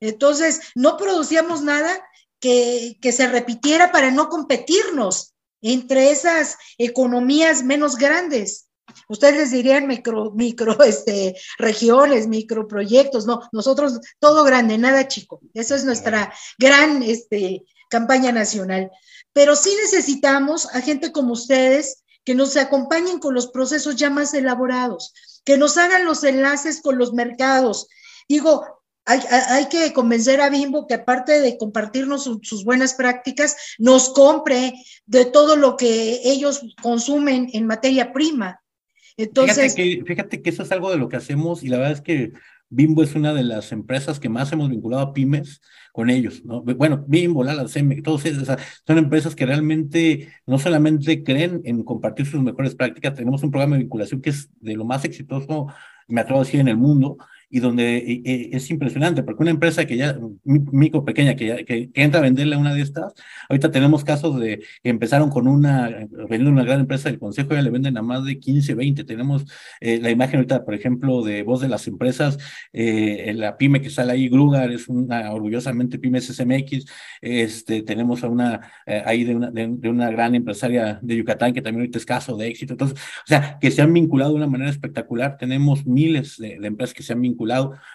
[0.00, 1.96] Entonces, no producíamos nada
[2.40, 8.68] que, que se repitiera para no competirnos entre esas economías menos grandes.
[9.08, 15.40] Ustedes les dirían micro, micro, este, regiones, microproyectos, no, nosotros todo grande, nada chico.
[15.54, 18.90] Esa es nuestra gran, este, campaña nacional
[19.32, 24.32] pero sí necesitamos a gente como ustedes que nos acompañen con los procesos ya más
[24.34, 25.12] elaborados,
[25.44, 27.88] que nos hagan los enlaces con los mercados.
[28.28, 28.64] Digo,
[29.04, 34.74] hay, que convencer a Bimbo que aparte de compartirnos sus buenas prácticas, nos compre
[35.06, 38.60] de todo lo que ellos consumen en materia prima.
[39.16, 41.94] Entonces, fíjate que, fíjate que eso es algo de lo que hacemos y la verdad
[41.94, 42.32] es que
[42.74, 45.60] Bimbo es una de las empresas que más hemos vinculado a pymes
[45.92, 46.62] con ellos, ¿no?
[46.62, 47.66] Bueno, Bimbo, Lala,
[48.02, 48.48] todos esos,
[48.86, 53.76] son empresas que realmente no solamente creen en compartir sus mejores prácticas, tenemos un programa
[53.76, 55.66] de vinculación que es de lo más exitoso,
[56.08, 57.18] me atrevo a decir, en el mundo,
[57.54, 62.20] y donde es impresionante, porque una empresa que ya, micro pequeña, que, ya, que, entra
[62.20, 63.12] a venderle a una de estas,
[63.46, 67.60] ahorita tenemos casos de que empezaron con una, vendiendo una gran empresa del consejo, ya
[67.60, 69.44] le venden a más de 15, 20, tenemos
[69.82, 72.38] eh, la imagen ahorita, por ejemplo, de voz de las empresas,
[72.72, 76.86] eh, la pyme que sale ahí, Grugar, es una orgullosamente pyme SMX,
[77.20, 81.60] este, tenemos a una, eh, ahí de una, de, una gran empresaria de Yucatán, que
[81.60, 84.46] también ahorita es caso de éxito, entonces, o sea, que se han vinculado de una
[84.46, 87.41] manera espectacular, tenemos miles de, de empresas que se han vinculado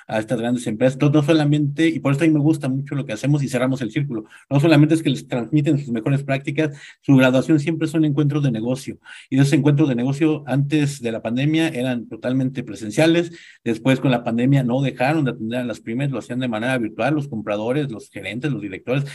[0.07, 0.99] a estas grandes empresas.
[0.99, 3.91] No, solamente, y por a mí me gusta mucho lo que hacemos y cerramos el
[3.91, 8.43] círculo, no solamente es que les transmiten sus mejores prácticas, su graduación siempre son encuentros
[8.43, 8.99] de negocio.
[9.29, 13.31] Y esos encuentros de negocio antes de la pandemia eran totalmente presenciales,
[13.63, 16.77] después con la pandemia no dejaron de atender a las pymes, lo hacían de manera
[16.77, 19.05] virtual, los compradores, los gerentes, los directores.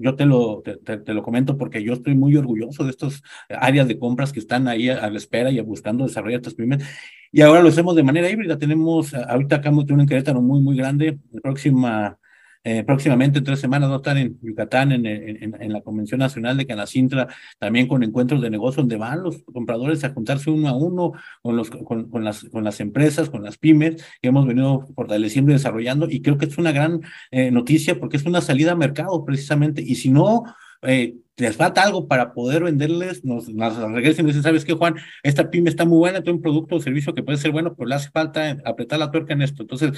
[0.00, 3.98] Yo te lo, te, lo comento porque yo estoy muy orgulloso de estas áreas de
[3.98, 6.84] compras que están ahí a, la espera y buscando desarrollar estas pymes
[7.32, 8.58] y ahora lo hacemos de manera híbrida.
[8.58, 11.18] Tenemos, ahorita acá de un Querétaro muy, muy grande.
[11.42, 12.18] Próxima,
[12.64, 16.20] eh, próximamente, en tres semanas, va a estar en Yucatán, en, en, en, la Convención
[16.20, 20.68] Nacional de Canacintra, también con encuentros de negocio donde van los compradores a juntarse uno
[20.68, 21.12] a uno
[21.42, 25.54] con, los, con, las, con las empresas, con las pymes, que hemos venido fortaleciendo y
[25.54, 26.08] desarrollando.
[26.10, 29.82] Y creo que es una gran eh, noticia porque es una salida a mercado precisamente.
[29.82, 30.44] Y si no,
[30.82, 34.96] eh, les falta algo para poder venderles, nos, regresen y dicen, ¿sabes qué, Juan?
[35.22, 37.88] Esta pyme está muy buena, tiene un producto o servicio que puede ser bueno, pero
[37.88, 39.62] le hace falta apretar la tuerca en esto.
[39.62, 39.92] Entonces,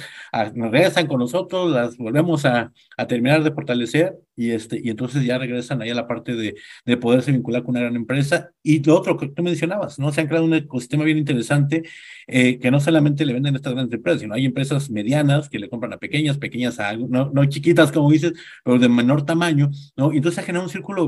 [0.53, 5.25] nos regresan con nosotros, las volvemos a, a, terminar de fortalecer y, este, y entonces
[5.25, 8.51] ya regresan ahí a la parte de, de poderse vincular con una gran empresa.
[8.63, 10.11] Y lo otro que tú mencionabas, ¿no?
[10.11, 11.83] Se han creado un ecosistema bien interesante
[12.27, 15.59] eh, que no solamente le venden a estas grandes empresas, sino hay empresas medianas que
[15.59, 19.71] le compran a pequeñas, pequeñas a, no, no chiquitas como dices, pero de menor tamaño,
[19.97, 20.13] ¿no?
[20.13, 21.07] Y entonces se genera un círculo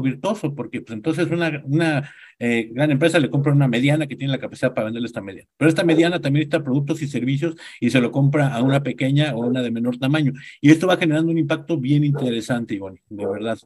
[0.56, 2.10] porque pues entonces una, una
[2.40, 5.48] eh, gran empresa le compra una mediana que tiene la capacidad para venderle esta mediana.
[5.58, 9.36] Pero esta mediana también está productos y servicios y se lo compra a una pequeña
[9.36, 10.34] o una de menor tamaño.
[10.62, 13.58] Y esto va generando un impacto bien interesante, Ivonne, de verdad.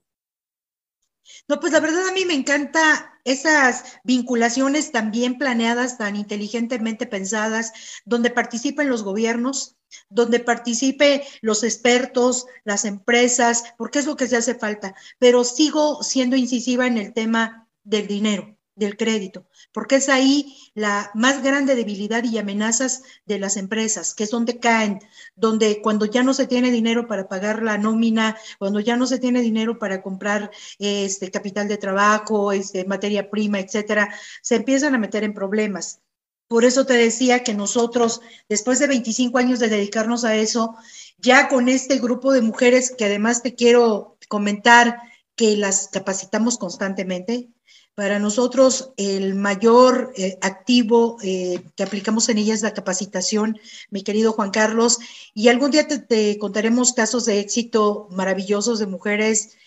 [1.48, 7.06] No, pues la verdad a mí me encanta esas vinculaciones tan bien planeadas, tan inteligentemente
[7.06, 7.74] pensadas,
[8.06, 9.78] donde participen los gobiernos,
[10.10, 14.96] donde participe los expertos, las empresas, porque es lo que se hace falta.
[15.20, 21.12] Pero sigo siendo incisiva en el tema del dinero del crédito, porque es ahí la
[21.14, 25.00] más grande debilidad y amenazas de las empresas, que es donde caen,
[25.36, 29.20] donde cuando ya no se tiene dinero para pagar la nómina, cuando ya no se
[29.20, 35.00] tiene dinero para comprar este capital de trabajo, este, materia prima, etcétera, se empiezan a
[35.00, 36.00] meter en problemas.
[36.48, 40.76] Por eso te decía que nosotros, después de 25 años de dedicarnos a eso,
[41.18, 44.98] ya con este grupo de mujeres que además te quiero comentar
[45.36, 47.50] que las capacitamos constantemente,
[47.98, 54.04] para nosotros el mayor eh, activo eh, que aplicamos en ella es la capacitación, mi
[54.04, 55.00] querido Juan Carlos,
[55.34, 59.58] y algún día te, contaremos casos de éxito maravillosos de mujeres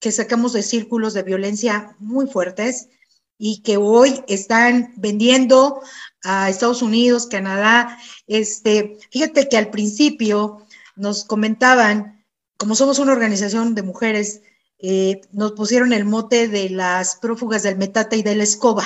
[0.00, 2.88] que sacamos de círculos de violencia muy fuertes
[3.36, 5.82] y que hoy están vendiendo
[6.22, 7.98] a Estados Unidos, Canadá.
[8.26, 10.66] Este, fíjate que al principio
[10.96, 12.24] nos comentaban,
[12.56, 14.40] como somos una organización de mujeres,
[14.78, 18.84] eh, nos pusieron el mote de las prófugas del metate y de la escoba.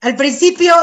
[0.00, 0.74] Al principio,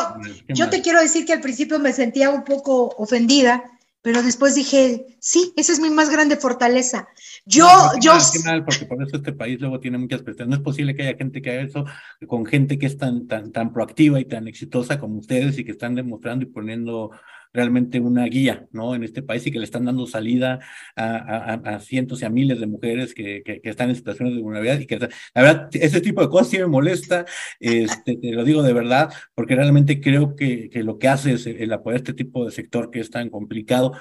[0.47, 3.63] yo te quiero decir que al principio me sentía un poco ofendida,
[4.01, 7.09] pero después dije, sí, esa es mi más grande fortaleza.
[7.45, 7.67] Yo,
[7.99, 8.13] yo.
[8.45, 10.49] Mal, porque por eso este país luego tiene muchas cuestiones.
[10.49, 11.85] No es posible que haya gente que haga eso
[12.27, 15.71] con gente que es tan, tan, tan proactiva y tan exitosa como ustedes y que
[15.71, 17.11] están demostrando y poniendo
[17.53, 18.95] realmente una guía, ¿no?
[18.95, 20.59] En este país y que le están dando salida
[20.95, 24.79] a, a, cientos y a miles de mujeres que, que, están en situaciones de vulnerabilidad
[24.79, 27.25] y que, la verdad, ese tipo de cosas sí me molesta,
[27.59, 31.47] este, te lo digo de verdad, porque realmente creo que, que lo que hace es
[31.47, 33.93] el apoyar este tipo de sector que es tan complicado,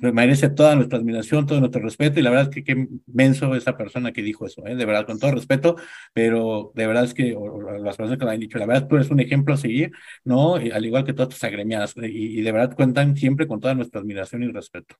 [0.00, 3.76] merece toda nuestra admiración, todo nuestro respeto y la verdad es que qué menso esa
[3.76, 4.74] persona que dijo eso, ¿eh?
[4.74, 5.76] de verdad, con todo respeto,
[6.12, 7.36] pero de verdad es que
[7.80, 9.92] las personas que lo han dicho, la verdad tú eres un ejemplo a seguir,
[10.24, 10.56] ¿no?
[10.56, 14.00] al igual que todas tus agremiadas y, y de verdad cuentan siempre con toda nuestra
[14.00, 14.96] admiración y respeto.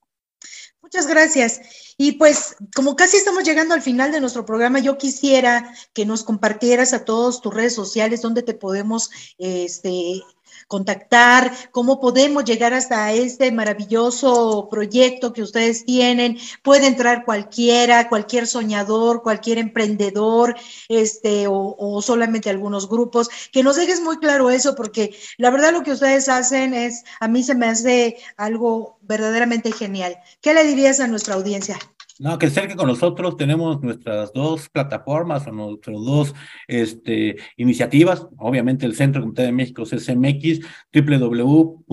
[0.82, 1.94] Muchas gracias.
[1.96, 6.24] Y pues como casi estamos llegando al final de nuestro programa, yo quisiera que nos
[6.24, 10.20] compartieras a todos tus redes sociales donde te podemos este,
[10.68, 16.38] contactar, cómo podemos llegar hasta este maravilloso proyecto que ustedes tienen.
[16.62, 20.56] Puede entrar cualquiera, cualquier soñador, cualquier emprendedor,
[20.88, 23.28] este, o, o solamente algunos grupos.
[23.52, 27.28] Que nos dejes muy claro eso, porque la verdad lo que ustedes hacen es, a
[27.28, 30.16] mí se me hace algo verdaderamente genial.
[30.40, 31.78] ¿Qué le dirías a nuestra audiencia?
[32.18, 36.34] No, que cerca con nosotros tenemos nuestras dos plataformas o nuestras dos
[36.68, 38.26] este, iniciativas.
[38.38, 40.60] Obviamente el Centro Comunitario de México CCMX,
[40.92, 41.88] www.ccmx.rg.mx.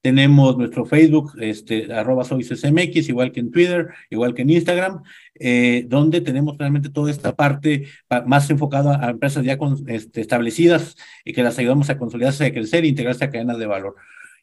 [0.00, 5.02] Tenemos nuestro Facebook, este, arroba soy CCMX, igual que en Twitter, igual que en Instagram,
[5.34, 7.88] eh, donde tenemos realmente toda esta parte
[8.26, 12.84] más enfocada a empresas ya este, establecidas y que las ayudamos a consolidarse, a crecer
[12.84, 13.96] e integrarse a cadenas de valor.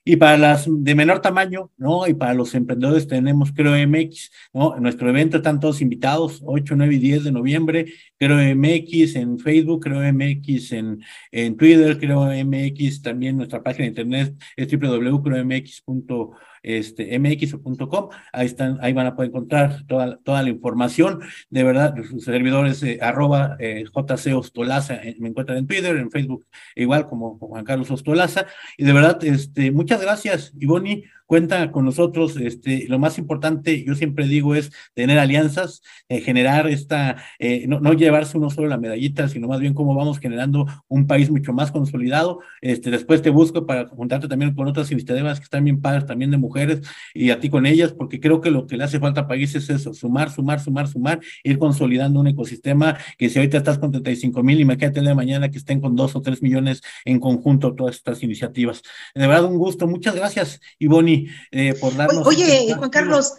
[0.10, 2.08] Y para las de menor tamaño, ¿no?
[2.08, 4.80] Y para los emprendedores tenemos Creo MX, ¿no?
[4.80, 7.86] nuestro evento están todos invitados, 8, 9 y 10 de noviembre,
[8.18, 13.90] Creo MX en Facebook, Creo MX en, en Twitter, Creo MX también nuestra página de
[13.90, 16.32] internet es www.creomx.com
[16.68, 21.96] este, mx.com, ahí están, ahí van a poder encontrar toda, toda la información, de verdad,
[22.10, 27.08] sus servidores eh, arroba eh, JC Ostolaza, eh, me encuentran en Twitter, en Facebook, igual
[27.08, 32.36] como Juan Carlos Ostolaza, y de verdad, este, muchas gracias, Ivoni, cuenta con nosotros.
[32.38, 37.80] Este, lo más importante, yo siempre digo, es tener alianzas, eh, generar esta, eh, no,
[37.80, 41.54] no, llevarse uno solo la medallita, sino más bien cómo vamos generando un país mucho
[41.54, 42.40] más consolidado.
[42.62, 46.32] Este, después te busco para juntarte también con otras iniciativas que están bien padres, también
[46.32, 46.82] de mujeres,
[47.14, 49.54] y a ti con ellas, porque creo que lo que le hace falta a país
[49.56, 53.92] es eso, sumar, sumar, sumar, sumar, ir consolidando un ecosistema que si ahorita estás con
[53.92, 57.96] 35 mil, imagínate de mañana que estén con dos o tres millones en conjunto todas
[57.96, 58.82] estas iniciativas.
[59.14, 59.88] De verdad, un gusto.
[59.88, 61.17] Muchas gracias, Ivoni.
[61.52, 62.26] Eh, por darnos.
[62.26, 63.34] Oye, Juan Carlos,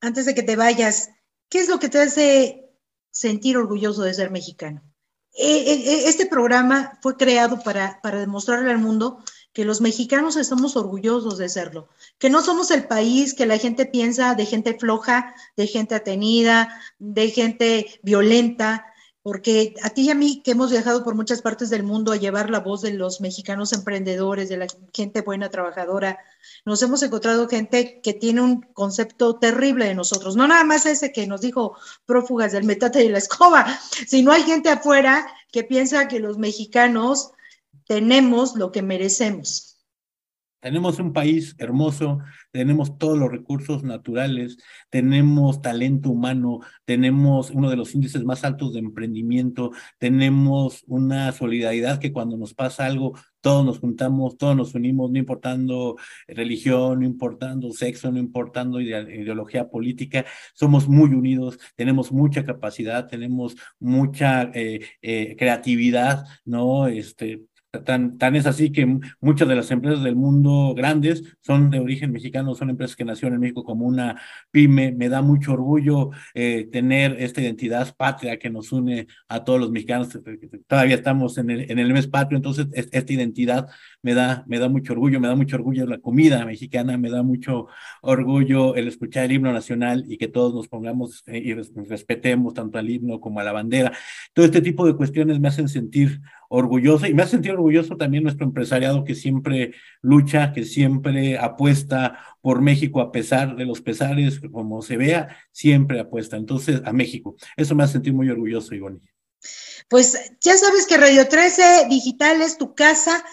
[0.00, 1.10] antes de que te vayas,
[1.48, 2.70] ¿qué es lo que te hace
[3.10, 4.82] sentir orgulloso de ser mexicano?
[5.36, 9.22] Eh, eh, este programa fue creado para, para demostrarle al mundo
[9.52, 13.86] que los mexicanos estamos orgullosos de serlo, que no somos el país que la gente
[13.86, 18.84] piensa de gente floja, de gente atenida, de gente violenta,
[19.24, 22.16] porque a ti y a mí que hemos viajado por muchas partes del mundo a
[22.16, 26.18] llevar la voz de los mexicanos emprendedores, de la gente buena, trabajadora,
[26.66, 31.10] nos hemos encontrado gente que tiene un concepto terrible de nosotros, no nada más ese
[31.10, 33.66] que nos dijo prófugas del metate y la escoba,
[34.06, 37.30] sino hay gente afuera que piensa que los mexicanos
[37.86, 39.73] tenemos lo que merecemos.
[40.64, 44.56] Tenemos un país hermoso, tenemos todos los recursos naturales,
[44.88, 51.98] tenemos talento humano, tenemos uno de los índices más altos de emprendimiento, tenemos una solidaridad
[51.98, 53.12] que cuando nos pasa algo,
[53.42, 55.96] todos nos juntamos, todos nos unimos, no importando
[56.28, 63.54] religión, no importando sexo, no importando ideología política, somos muy unidos, tenemos mucha capacidad, tenemos
[63.78, 66.86] mucha eh, eh, creatividad, ¿no?
[66.88, 67.42] Este,
[67.84, 68.86] Tan, tan, es así que
[69.20, 73.34] muchas de las empresas del mundo grandes son de origen mexicano, son empresas que nacieron
[73.34, 74.20] en México como una
[74.50, 74.92] pyme.
[74.92, 79.70] Me da mucho orgullo eh, tener esta identidad patria que nos une a todos los
[79.70, 80.08] mexicanos.
[80.66, 83.68] Todavía estamos en el, en el mes patrio, entonces esta identidad
[84.02, 87.22] me da, me da mucho orgullo, me da mucho orgullo la comida mexicana, me da
[87.22, 87.66] mucho
[88.02, 92.78] orgullo el escuchar el himno nacional y que todos nos pongamos eh, y respetemos tanto
[92.78, 93.92] al himno como a la bandera.
[94.32, 97.63] Todo este tipo de cuestiones me hacen sentir orgulloso y me hace sentir orgulloso
[97.96, 103.80] también nuestro empresariado que siempre lucha, que siempre apuesta por México a pesar de los
[103.80, 106.36] pesares, como se vea, siempre apuesta.
[106.36, 107.36] Entonces, a México.
[107.56, 109.00] Eso me hace sentir muy orgulloso, Ivonne.
[109.88, 113.24] Pues ya sabes que Radio 13 Digital es tu casa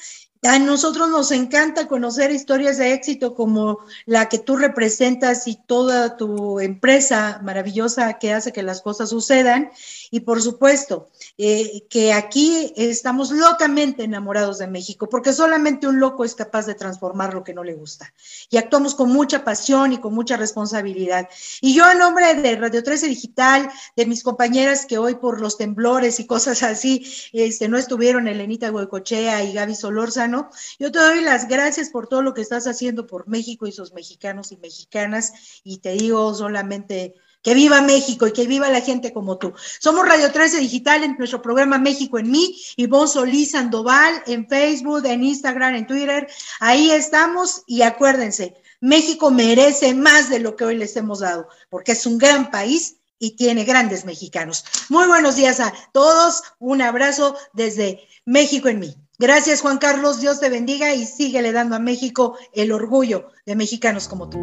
[0.43, 6.17] a nosotros nos encanta conocer historias de éxito como la que tú representas y toda
[6.17, 9.69] tu empresa maravillosa que hace que las cosas sucedan.
[10.09, 16.25] Y por supuesto, eh, que aquí estamos locamente enamorados de México, porque solamente un loco
[16.25, 18.11] es capaz de transformar lo que no le gusta.
[18.49, 21.29] Y actuamos con mucha pasión y con mucha responsabilidad.
[21.61, 25.57] Y yo en nombre de Radio 13 Digital, de mis compañeras que hoy por los
[25.57, 30.30] temblores y cosas así, este, no estuvieron, Elenita Huecochea y Gaby Solórzano,
[30.79, 33.93] yo te doy las gracias por todo lo que estás haciendo por México y sus
[33.93, 39.13] mexicanos y mexicanas y te digo solamente que viva México y que viva la gente
[39.13, 39.53] como tú.
[39.79, 44.47] Somos Radio 13 Digital en nuestro programa México en mí, y vos Solís Sandoval en
[44.47, 46.27] Facebook, en Instagram, en Twitter.
[46.59, 51.93] Ahí estamos y acuérdense, México merece más de lo que hoy les hemos dado, porque
[51.93, 54.65] es un gran país y tiene grandes mexicanos.
[54.89, 58.95] Muy buenos días a todos, un abrazo desde México en mí.
[59.21, 60.19] Gracias, Juan Carlos.
[60.19, 64.39] Dios te bendiga y síguele dando a México el orgullo de mexicanos como tú.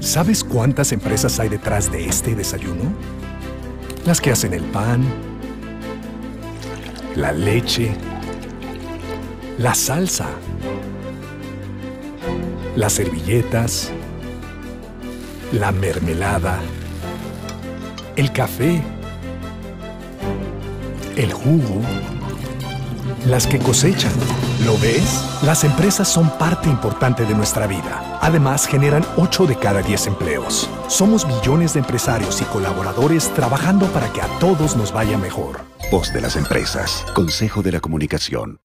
[0.00, 2.92] ¿Sabes cuántas empresas hay detrás de este desayuno?
[4.04, 5.31] Las que hacen el pan
[7.16, 7.90] la leche,
[9.58, 10.28] la salsa,
[12.74, 13.90] las servilletas,
[15.52, 16.58] la mermelada,
[18.16, 18.82] el café,
[21.16, 21.82] el jugo,
[23.26, 24.12] las que cosechan.
[24.64, 25.24] ¿Lo ves?
[25.42, 28.18] Las empresas son parte importante de nuestra vida.
[28.20, 30.70] Además, generan 8 de cada 10 empleos.
[30.86, 35.62] Somos millones de empresarios y colaboradores trabajando para que a todos nos vaya mejor.
[35.90, 37.04] Voz de las empresas.
[37.12, 38.58] Consejo de la Comunicación.